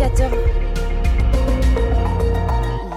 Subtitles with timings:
[0.00, 0.30] négociateurs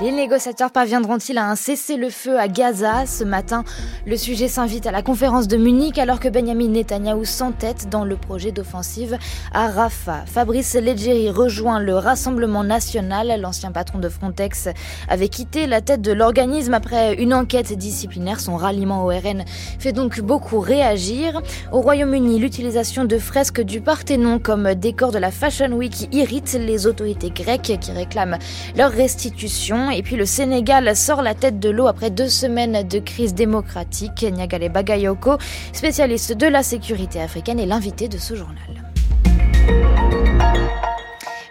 [0.01, 3.65] les négociateurs parviendront-ils à un cessez-le-feu à Gaza Ce matin,
[4.07, 8.15] le sujet s'invite à la conférence de Munich alors que Benjamin Netanyahou s'entête dans le
[8.15, 9.17] projet d'offensive
[9.53, 10.23] à Rafah.
[10.25, 13.37] Fabrice Leggeri rejoint le Rassemblement national.
[13.41, 14.69] L'ancien patron de Frontex
[15.09, 18.39] avait quitté la tête de l'organisme après une enquête disciplinaire.
[18.39, 19.43] Son ralliement au RN
[19.77, 21.41] fait donc beaucoup réagir.
[21.73, 26.87] Au Royaume-Uni, l'utilisation de fresques du Parthénon comme décor de la Fashion Week irrite les
[26.87, 28.37] autorités grecques qui réclament
[28.77, 29.91] leur restitution.
[29.91, 34.23] Et puis le Sénégal sort la tête de l'eau après deux semaines de crise démocratique.
[34.23, 35.37] Niagale Bagayoko,
[35.71, 38.57] spécialiste de la sécurité africaine, est l'invité de ce journal.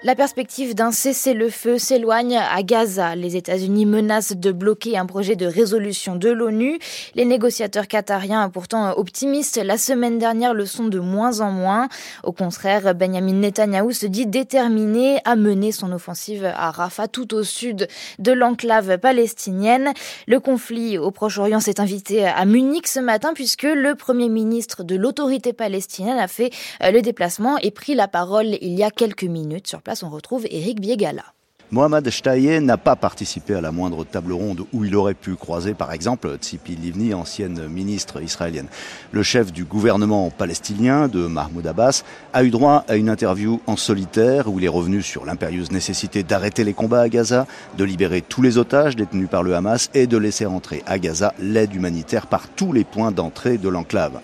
[0.04, 3.14] La perspective d'un cessez-le-feu s'éloigne à Gaza.
[3.14, 6.80] Les États-Unis menacent de bloquer un projet de résolution de l'ONU.
[7.14, 11.88] Les négociateurs qatariens, pourtant optimistes, la semaine dernière le sont de moins en moins.
[12.24, 17.44] Au contraire, Benjamin Netanyahou se dit déterminé à mener son offensive à Rafah, tout au
[17.44, 17.86] sud
[18.18, 19.92] de l'enclave palestinienne.
[20.26, 24.96] Le conflit au Proche-Orient s'est invité à Munich ce matin puisque le premier ministre de
[24.96, 26.50] l'autorité palestinienne a fait
[26.82, 30.08] euh, le déplacement et pris la parole il y a quelques minutes sur place on
[30.08, 31.24] retrouve Eric Biegala.
[31.72, 35.72] Mohamed Shtaye n'a pas participé à la moindre table ronde où il aurait pu croiser,
[35.72, 38.66] par exemple, Tzipi Livni, ancienne ministre israélienne.
[39.10, 42.04] Le chef du gouvernement palestinien de Mahmoud Abbas
[42.34, 46.22] a eu droit à une interview en solitaire où il est revenu sur l'impérieuse nécessité
[46.22, 47.46] d'arrêter les combats à Gaza,
[47.78, 51.32] de libérer tous les otages détenus par le Hamas et de laisser entrer à Gaza
[51.38, 54.20] l'aide humanitaire par tous les points d'entrée de l'enclave.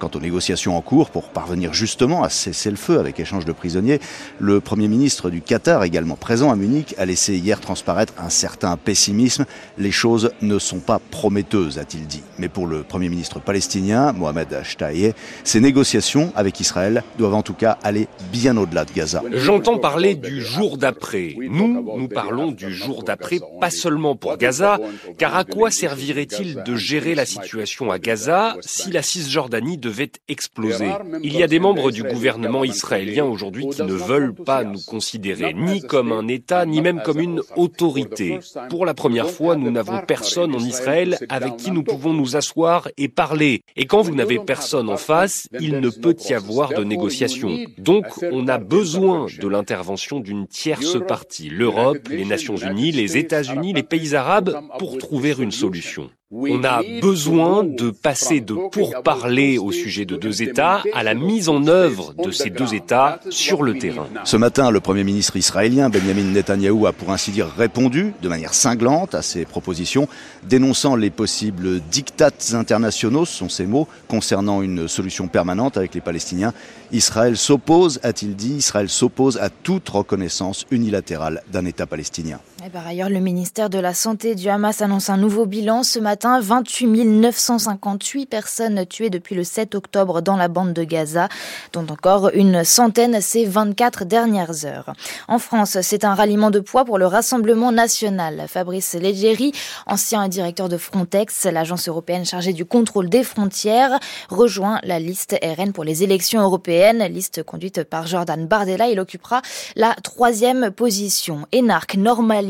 [0.00, 3.52] Quant aux négociations en cours pour parvenir justement à cesser le feu avec échange de
[3.52, 4.00] prisonniers,
[4.38, 8.78] le Premier ministre du Qatar, également présent à Munich, a laissé hier transparaître un certain
[8.78, 9.44] pessimisme.
[9.76, 12.22] Les choses ne sont pas prometteuses, a-t-il dit.
[12.38, 15.12] Mais pour le Premier ministre palestinien, Mohamed Ashtaye,
[15.44, 19.22] ces négociations avec Israël doivent en tout cas aller bien au-delà de Gaza.
[19.32, 21.36] J'entends parler du jour d'après.
[21.38, 24.78] Nous, nous parlons du jour d'après, pas seulement pour Gaza,
[25.18, 30.90] car à quoi servirait-il de gérer la situation à Gaza si la Cisjordanie devait exploser.
[31.22, 35.52] Il y a des membres du gouvernement israélien aujourd'hui qui ne veulent pas nous considérer
[35.52, 38.38] ni comme un État, ni même comme une autorité.
[38.68, 42.88] Pour la première fois, nous n'avons personne en Israël avec qui nous pouvons nous asseoir
[42.96, 43.62] et parler.
[43.74, 47.50] Et quand vous n'avez personne en face, il ne peut y avoir de négociation.
[47.78, 53.72] Donc, on a besoin de l'intervention d'une tierce partie, l'Europe, les Nations Unies, les États-Unis,
[53.72, 56.10] les pays arabes, pour trouver une solution.
[56.32, 61.48] On a besoin de passer de pourparler au sujet de deux États à la mise
[61.48, 64.06] en œuvre de ces deux États sur le terrain.
[64.22, 68.54] Ce matin, le Premier ministre israélien Benjamin Netanyahou a pour ainsi dire répondu de manière
[68.54, 70.06] cinglante à ces propositions,
[70.44, 76.00] dénonçant les possibles dictats internationaux, ce sont ces mots, concernant une solution permanente avec les
[76.00, 76.54] Palestiniens.
[76.92, 82.38] Israël s'oppose, a-t-il dit, Israël s'oppose à toute reconnaissance unilatérale d'un État palestinien.
[82.68, 86.40] Par ailleurs, le ministère de la Santé du Hamas annonce un nouveau bilan ce matin.
[86.40, 91.28] 28 958 personnes tuées depuis le 7 octobre dans la bande de Gaza,
[91.72, 94.92] dont encore une centaine ces 24 dernières heures.
[95.26, 98.44] En France, c'est un ralliement de poids pour le Rassemblement national.
[98.46, 99.52] Fabrice Leggeri,
[99.86, 105.72] ancien directeur de Frontex, l'agence européenne chargée du contrôle des frontières, rejoint la liste RN
[105.72, 108.88] pour les élections européennes, liste conduite par Jordan Bardella.
[108.88, 109.40] Il occupera
[109.76, 111.46] la troisième position.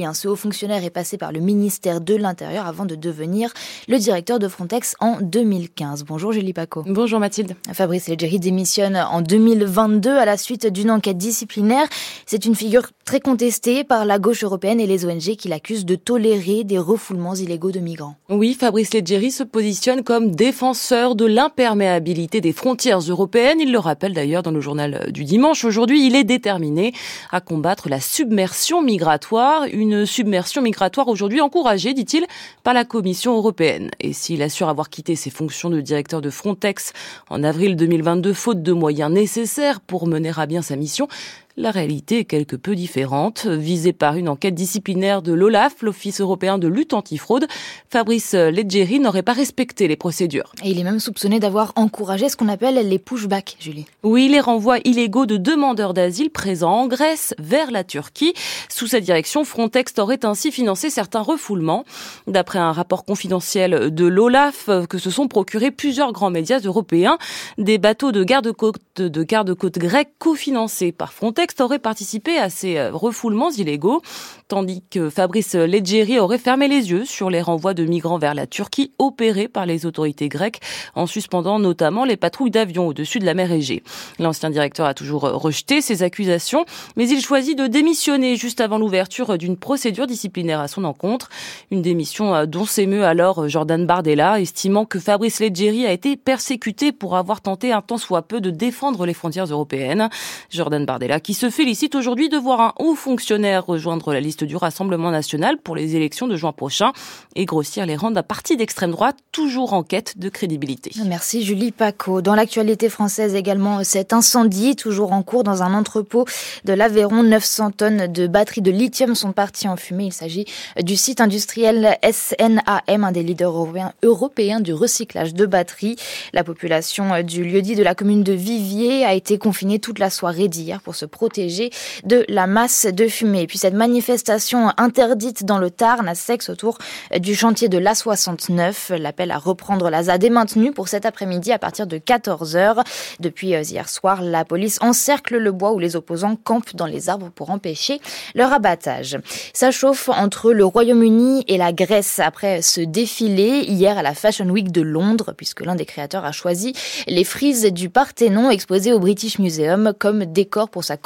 [0.01, 3.53] Normal ce haut fonctionnaire est passé par le ministère de l'Intérieur avant de devenir
[3.89, 6.05] le directeur de Frontex en 2015.
[6.05, 6.85] Bonjour Julie Paco.
[6.87, 7.55] Bonjour Mathilde.
[7.73, 11.87] Fabrice Leggeri démissionne en 2022 à la suite d'une enquête disciplinaire.
[12.27, 15.97] C'est une figure très contestée par la gauche européenne et les ONG qui l'accusent de
[15.97, 18.17] tolérer des refoulements illégaux de migrants.
[18.29, 23.59] Oui, Fabrice Leggeri se positionne comme défenseur de l'imperméabilité des frontières européennes.
[23.61, 25.65] Il le rappelle d'ailleurs dans le journal du dimanche.
[25.65, 26.93] Aujourd'hui, il est déterminé
[27.33, 32.25] à combattre la submersion migratoire, une une submersion migratoire aujourd'hui encouragée, dit-il,
[32.63, 33.91] par la Commission européenne.
[33.99, 36.93] Et s'il assure avoir quitté ses fonctions de directeur de Frontex
[37.29, 41.09] en avril 2022, faute de moyens nécessaires pour mener à bien sa mission,
[41.57, 43.47] la réalité est quelque peu différente.
[43.47, 47.47] Visé par une enquête disciplinaire de l'OLAF, l'Office européen de lutte antifraude,
[47.89, 50.53] Fabrice Leggeri n'aurait pas respecté les procédures.
[50.63, 53.87] Et il est même soupçonné d'avoir encouragé ce qu'on appelle les pushbacks, Julie.
[54.03, 58.35] Oui, les renvois illégaux de demandeurs d'asile présents en Grèce vers la Turquie.
[58.69, 61.85] Sous sa direction, Frontex aurait ainsi financé certains refoulements.
[62.27, 67.19] D'après un rapport confidentiel de l'OLAF, que se sont procurés plusieurs grands médias européens,
[67.59, 72.91] des bateaux de garde-côte de garde-côte grecs cofinancés par Frontex Frontex aurait participé à ces
[72.91, 74.03] refoulements illégaux,
[74.49, 78.47] tandis que Fabrice Leggeri aurait fermé les yeux sur les renvois de migrants vers la
[78.47, 80.61] Turquie opérés par les autorités grecques,
[80.95, 83.83] en suspendant notamment les patrouilles d'avions au-dessus de la mer Égée.
[84.19, 86.67] L'ancien directeur a toujours rejeté ces accusations,
[86.97, 91.31] mais il choisit de démissionner juste avant l'ouverture d'une procédure disciplinaire à son encontre.
[91.71, 96.93] Une démission euh, dont s'émeut alors Jordan Bardella, estimant que Fabrice Leggeri a été persécuté
[96.93, 100.11] pour avoir tenté un tant soit peu de défendre les frontières européennes.
[100.51, 104.57] Jordan Bardella qui se félicite aujourd'hui de voir un haut fonctionnaire rejoindre la liste du
[104.57, 106.93] Rassemblement national pour les élections de juin prochain
[107.37, 110.91] et grossir les rangs d'un parti d'extrême droite toujours en quête de crédibilité.
[111.07, 112.21] Merci Julie Paco.
[112.21, 116.25] Dans l'actualité française également, cet incendie toujours en cours dans un entrepôt
[116.65, 117.23] de l'Aveyron.
[117.23, 120.07] 900 tonnes de batteries de lithium sont parties en fumée.
[120.07, 120.47] Il s'agit
[120.83, 123.55] du site industriel SNAM, un des leaders
[124.03, 125.97] européens du recyclage de batteries.
[126.33, 130.49] La population du lieu-dit de la commune de Viviers a été confinée toute la soirée
[130.49, 133.43] d'hier pour se protéger de la masse de fumée.
[133.43, 136.79] Et puis cette manifestation interdite dans le Tarn à Sexe autour
[137.19, 138.95] du chantier de l'A69.
[138.97, 142.85] L'appel à reprendre la ZAD est maintenu pour cet après-midi à partir de 14h.
[143.21, 147.09] Depuis euh, hier soir, la police encercle le bois où les opposants campent dans les
[147.09, 148.01] arbres pour empêcher
[148.35, 149.19] leur abattage.
[149.53, 154.49] Ça chauffe entre le Royaume-Uni et la Grèce après ce défilé hier à la Fashion
[154.49, 156.75] Week de Londres, puisque l'un des créateurs a choisi
[157.07, 160.97] les frises du Parthénon exposées au British Museum comme décor pour sa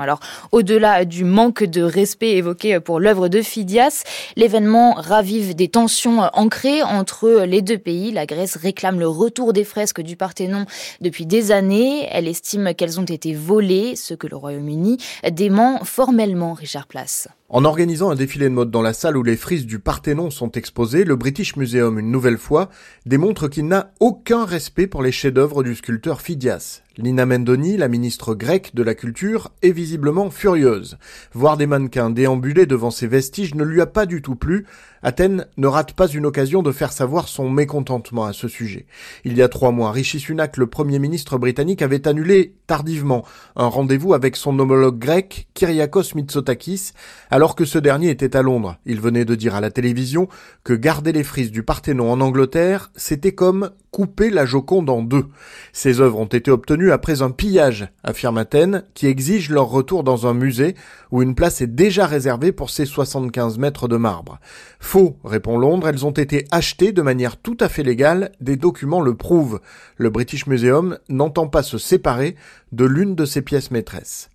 [0.00, 0.20] Alors,
[0.52, 4.04] au-delà du manque de respect évoqué pour l'œuvre de Phidias,
[4.36, 8.12] l'événement ravive des tensions ancrées entre les deux pays.
[8.12, 10.66] La Grèce réclame le retour des fresques du Parthénon
[11.00, 12.08] depuis des années.
[12.10, 14.98] Elle estime qu'elles ont été volées, ce que le Royaume-Uni
[15.30, 17.28] dément formellement, Richard Place.
[17.52, 20.52] En organisant un défilé de mode dans la salle où les frises du Parthénon sont
[20.52, 22.68] exposées, le British Museum, une nouvelle fois,
[23.06, 26.82] démontre qu'il n'a aucun respect pour les chefs-d'œuvre du sculpteur Phidias.
[26.96, 30.98] Lina Mendoni, la ministre grecque de la Culture, est visiblement furieuse.
[31.32, 34.66] Voir des mannequins déambuler devant ces vestiges ne lui a pas du tout plu.
[35.02, 38.86] Athènes ne rate pas une occasion de faire savoir son mécontentement à ce sujet.
[39.24, 43.24] Il y a trois mois, Rishi Sunak, le premier ministre britannique, avait annulé tardivement
[43.56, 46.92] un rendez-vous avec son homologue grec, Kyriakos Mitsotakis,
[47.40, 48.76] alors que ce dernier était à Londres.
[48.84, 50.28] Il venait de dire à la télévision
[50.62, 55.24] que garder les frises du Parthénon en Angleterre, c'était comme couper la Joconde en deux.
[55.72, 60.26] Ces œuvres ont été obtenues après un pillage, affirme Athènes, qui exige leur retour dans
[60.26, 60.74] un musée
[61.10, 64.38] où une place est déjà réservée pour ces 75 mètres de marbre.
[64.78, 69.00] Faux, répond Londres, elles ont été achetées de manière tout à fait légale, des documents
[69.00, 69.60] le prouvent.
[69.96, 72.36] Le British Museum n'entend pas se séparer
[72.72, 74.29] de l'une de ses pièces maîtresses.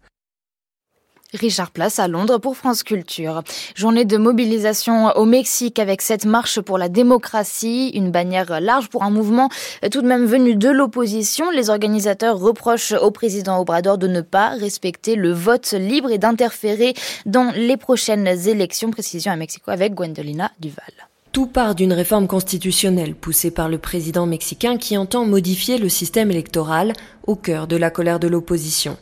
[1.36, 3.44] Richard Place à Londres pour France Culture.
[3.76, 9.04] Journée de mobilisation au Mexique avec cette marche pour la démocratie, une bannière large pour
[9.04, 9.50] un mouvement
[9.92, 11.52] tout de même venu de l'opposition.
[11.52, 16.94] Les organisateurs reprochent au président Obrador de ne pas respecter le vote libre et d'interférer
[17.26, 18.92] dans les prochaines élections.
[18.92, 20.94] Précision à Mexico avec Gwendolina Duval.
[21.36, 26.32] Tout part d'une réforme constitutionnelle poussée par le président mexicain qui entend modifier le système
[26.32, 26.94] électoral
[27.28, 28.96] au cœur de la colère de l'opposition.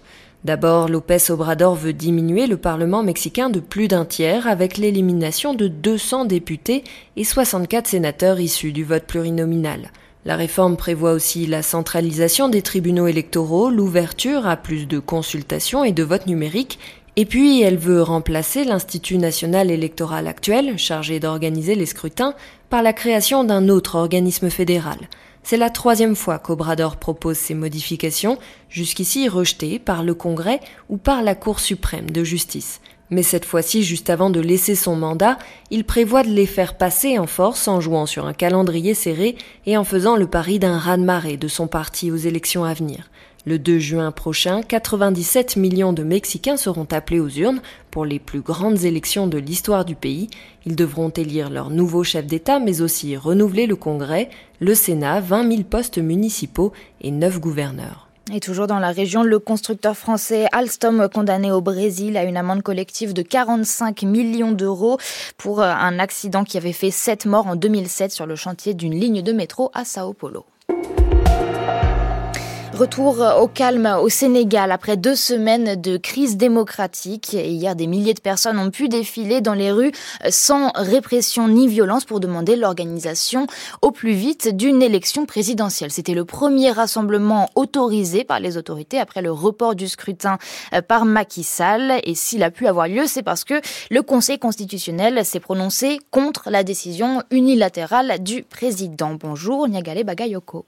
[0.44, 5.69] D'abord, López Obrador veut diminuer le Parlement mexicain de plus d'un tiers avec l'élimination de
[5.69, 6.84] 200 députés
[7.16, 9.92] et 64 sénateurs issus du vote plurinominal.
[10.25, 15.94] La réforme prévoit aussi la centralisation des tribunaux électoraux, l'ouverture à plus de consultations et
[15.94, 16.78] de votes numériques,
[17.16, 22.36] et puis elle veut remplacer l'Institut national électoral actuel, chargé d'organiser les scrutins,
[22.69, 24.98] par la création d'un autre organisme fédéral.
[25.44, 28.38] C'est la troisième fois qu'Obrador propose ces modifications,
[28.69, 32.80] jusqu'ici rejetées par le Congrès ou par la Cour suprême de justice.
[33.10, 35.38] Mais cette fois-ci, juste avant de laisser son mandat,
[35.69, 39.35] il prévoit de les faire passer en force en jouant sur un calendrier serré
[39.66, 43.09] et en faisant le pari d'un raz-de-marée de son parti aux élections à venir.
[43.45, 48.40] Le 2 juin prochain, 97 millions de Mexicains seront appelés aux urnes pour les plus
[48.40, 50.30] grandes élections de l'histoire du pays.
[50.66, 54.30] Ils devront élire leur nouveau chef d'État, mais aussi renouveler le Congrès,
[54.62, 56.71] le Sénat, 20 000 postes municipaux
[57.02, 58.07] et 9 gouverneurs.
[58.33, 62.64] Et toujours dans la région, le constructeur français Alstom condamné au Brésil à une amende
[62.64, 64.97] collective de 45 millions d'euros
[65.38, 69.21] pour un accident qui avait fait 7 morts en 2007 sur le chantier d'une ligne
[69.21, 70.45] de métro à Sao Paulo.
[72.73, 77.33] Retour au calme au Sénégal après deux semaines de crise démocratique.
[77.33, 79.92] Hier, des milliers de personnes ont pu défiler dans les rues
[80.30, 83.45] sans répression ni violence pour demander l'organisation
[83.83, 85.92] au plus vite d'une élection présidentielle.
[85.92, 90.39] C'était le premier rassemblement autorisé par les autorités après le report du scrutin
[90.87, 92.01] par Macky Sall.
[92.03, 93.61] Et s'il a pu avoir lieu, c'est parce que
[93.92, 99.13] le Conseil constitutionnel s'est prononcé contre la décision unilatérale du président.
[99.13, 100.65] Bonjour, Niagale Bagayoko.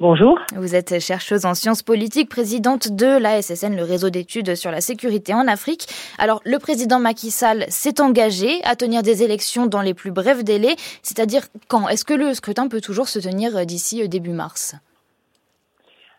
[0.00, 0.38] Bonjour.
[0.54, 4.80] Vous êtes chercheuse en sciences politiques, présidente de la SSN, le réseau d'études sur la
[4.80, 5.88] sécurité en Afrique.
[6.18, 10.44] Alors, le président Macky Sall s'est engagé à tenir des élections dans les plus brefs
[10.44, 11.88] délais, c'est-à-dire quand?
[11.88, 14.76] Est-ce que le scrutin peut toujours se tenir d'ici début mars?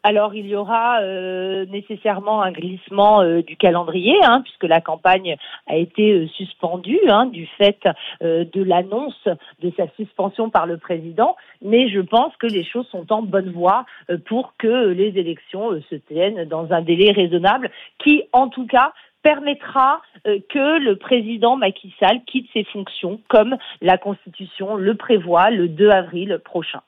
[0.04, 5.36] Alors il y aura euh, nécessairement un glissement euh, du calendrier, hein, puisque la campagne
[5.68, 7.80] a été euh, suspendue hein, du fait
[8.22, 9.28] de l'annonce
[9.62, 11.36] de sa suspension par le président.
[11.62, 13.86] Mais je pense que les choses sont en bonne voie
[14.26, 20.02] pour que les élections se tiennent dans un délai raisonnable, qui en tout cas permettra
[20.24, 25.90] que le président Macky Sall quitte ses fonctions comme la Constitution le prévoit le 2
[25.90, 26.82] avril prochain.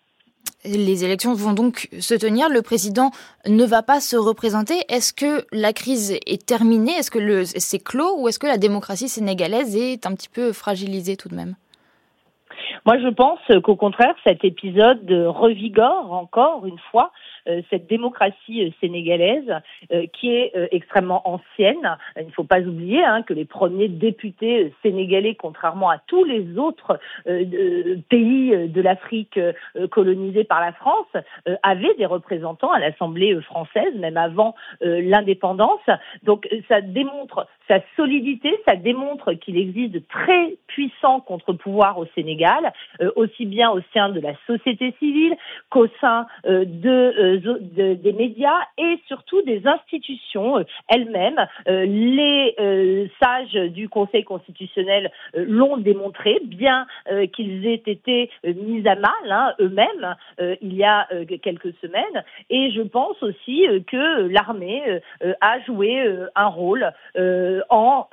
[0.63, 2.47] Les élections vont donc se tenir.
[2.49, 3.09] Le président
[3.47, 4.75] ne va pas se représenter.
[4.89, 6.91] Est-ce que la crise est terminée?
[6.91, 8.19] Est-ce que c'est clos?
[8.19, 11.55] Ou est-ce que la démocratie sénégalaise est un petit peu fragilisée tout de même?
[12.85, 17.11] Moi, je pense qu'au contraire, cet épisode revigore encore une fois
[17.69, 19.51] cette démocratie euh, sénégalaise
[19.91, 21.97] euh, qui est extrêmement ancienne.
[22.17, 26.57] Il ne faut pas oublier hein, que les premiers députés sénégalais, contrairement à tous les
[26.57, 26.99] autres
[28.09, 29.39] pays de l'Afrique
[29.91, 31.07] colonisés par la France,
[31.63, 35.81] avaient des représentants à l'Assemblée française, même avant l'indépendance.
[36.23, 42.73] Donc ça démontre sa solidité, ça démontre qu'il existe de très puissants contre-pouvoirs au Sénégal,
[43.15, 45.35] aussi bien au sein de la société civile
[45.69, 51.45] qu'au sein de des médias et surtout des institutions euh, elles-mêmes.
[51.67, 56.85] Euh, les euh, sages du Conseil constitutionnel l'ont démontré, bien
[57.33, 60.15] qu'ils aient été mis à mal hein, eux-mêmes
[60.61, 61.07] il y a
[61.41, 62.23] quelques semaines.
[62.49, 64.81] Et je pense aussi que l'armée
[65.41, 66.03] a joué
[66.35, 66.91] un rôle
[67.69, 68.07] en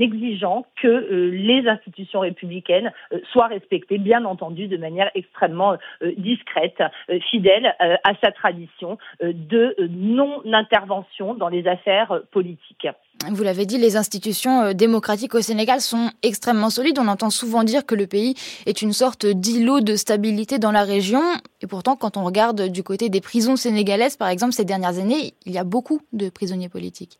[0.00, 2.92] exigeant que les institutions républicaines
[3.32, 5.76] soient respectées, bien entendu, de manière extrêmement
[6.16, 6.82] discrète,
[7.30, 12.86] fidèle à sa tradition euh, de non-intervention dans les affaires politiques.
[13.30, 16.98] Vous l'avez dit, les institutions euh, démocratiques au Sénégal sont extrêmement solides.
[17.00, 18.34] On entend souvent dire que le pays
[18.66, 21.22] est une sorte d'îlot de stabilité dans la région.
[21.62, 25.32] Et pourtant, quand on regarde du côté des prisons sénégalaises, par exemple, ces dernières années,
[25.46, 27.18] il y a beaucoup de prisonniers politiques.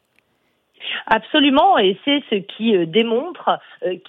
[1.07, 3.59] Absolument, et c'est ce qui euh, démontre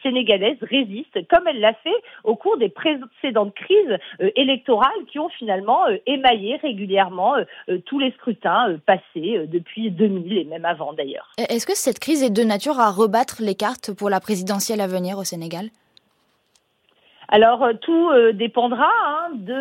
[0.03, 3.97] sénégalaise résiste comme elle l'a fait au cours des précédentes crises
[4.35, 7.35] électorales qui ont finalement émaillé régulièrement
[7.85, 11.31] tous les scrutins passés depuis 2000 et même avant d'ailleurs.
[11.37, 14.87] Est-ce que cette crise est de nature à rebattre les cartes pour la présidentielle à
[14.87, 15.69] venir au Sénégal
[17.27, 19.53] alors euh, tout euh, dépendra hein, de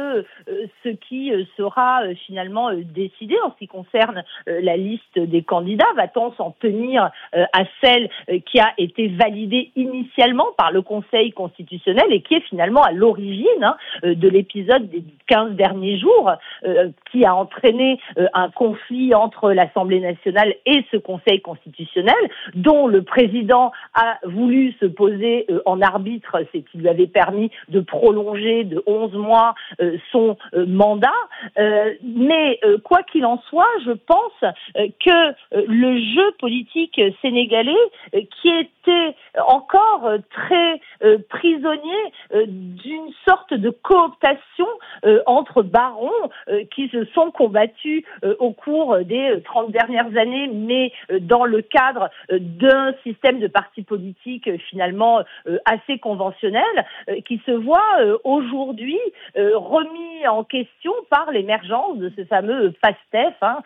[0.49, 5.85] euh, ce qui sera finalement décidé en ce qui concerne la liste des candidats.
[5.97, 8.09] Va-t-on s'en tenir à celle
[8.47, 13.62] qui a été validée initialement par le Conseil constitutionnel et qui est finalement à l'origine
[13.62, 16.33] hein, de l'épisode des 15 derniers jours
[17.11, 18.00] qui a entraîné
[18.33, 22.14] un conflit entre l'Assemblée nationale et ce Conseil constitutionnel
[22.54, 27.81] dont le président a voulu se poser en arbitre, c'est qui lui avait permis de
[27.81, 31.11] prolonger de 11 mois euh, son euh, mandat.
[31.59, 35.35] Euh, mais quoi qu'il en soit, je pense que
[35.67, 37.73] le jeu politique sénégalais,
[38.13, 39.17] qui était
[39.49, 40.81] encore très
[41.29, 42.13] prisonnier
[42.47, 44.67] d'une sorte de cooptation
[45.27, 46.11] entre barons
[46.75, 48.05] qui se sont combattus
[48.39, 54.51] au cours des 30 dernières années, mais dans le cadre d'un système de partis politiques
[54.71, 55.23] finalement
[55.65, 56.63] assez conventionnel,
[57.47, 57.81] se voit
[58.25, 58.99] aujourd'hui
[59.37, 63.59] remis en question par l'émergence de ce fameux PASTEF, hein,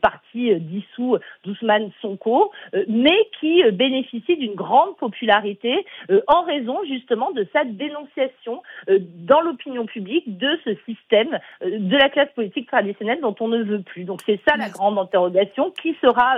[0.00, 2.50] parti dissous d'Ousmane Sonko,
[2.88, 5.84] mais qui bénéficie d'une grande popularité
[6.28, 12.32] en raison justement de sa dénonciation dans l'opinion publique de ce système de la classe
[12.34, 14.04] politique traditionnelle dont on ne veut plus.
[14.04, 15.72] Donc c'est ça la grande interrogation.
[15.82, 16.36] Qui sera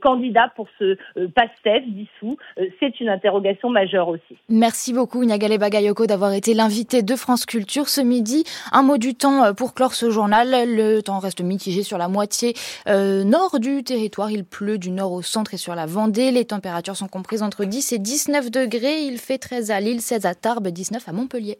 [0.00, 0.96] candidat pour ce
[1.34, 2.36] PASTEF dissous
[2.80, 4.36] C'est une interrogation majeure aussi.
[4.48, 8.44] Merci beaucoup Nyagale Bagayoko d'avoir été l'invité de France Culture ce midi.
[8.72, 10.50] Un mot du temps euh, pour clore ce journal.
[10.74, 12.54] Le temps reste mitigé sur la moitié
[12.88, 14.30] euh, nord du territoire.
[14.30, 16.30] Il pleut du nord au centre et sur la Vendée.
[16.30, 19.02] Les températures sont comprises entre 10 et 19 degrés.
[19.02, 21.58] Il fait 13 à Lille, 16 à Tarbes, 19 à Montpellier.